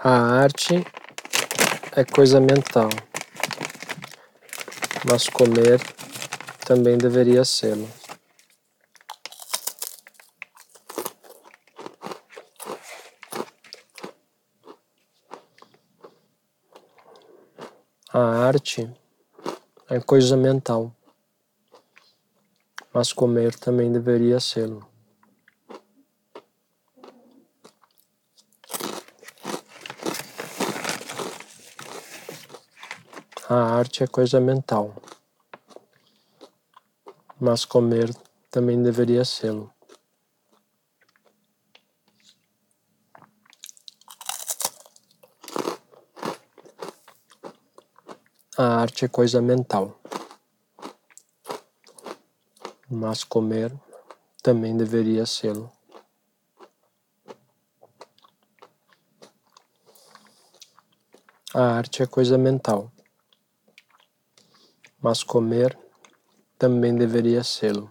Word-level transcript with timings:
A 0.00 0.10
arte 0.12 0.86
é 1.96 2.04
coisa 2.04 2.40
mental, 2.40 2.88
mas 5.10 5.28
comer 5.28 5.80
também 6.64 6.96
deveria 6.96 7.44
sê-lo. 7.44 7.90
A 18.12 18.20
arte 18.20 18.88
é 19.90 19.98
coisa 19.98 20.36
mental, 20.36 20.94
mas 22.94 23.12
comer 23.12 23.52
também 23.56 23.90
deveria 23.90 24.38
sê-lo. 24.38 24.97
A 33.50 33.78
arte 33.78 34.04
é 34.04 34.06
coisa 34.06 34.38
mental, 34.38 34.94
mas 37.40 37.64
comer 37.64 38.14
também 38.50 38.82
deveria 38.82 39.24
sê-lo. 39.24 39.72
A 48.58 48.80
arte 48.82 49.06
é 49.06 49.08
coisa 49.08 49.40
mental, 49.40 49.98
mas 52.90 53.24
comer 53.24 53.74
também 54.42 54.76
deveria 54.76 55.24
sê-lo. 55.24 55.72
A 61.54 61.62
arte 61.62 62.02
é 62.02 62.06
coisa 62.06 62.36
mental, 62.36 62.92
mas 65.00 65.22
comer 65.22 65.78
também 66.58 66.94
deveria 66.94 67.44
sê-lo. 67.44 67.90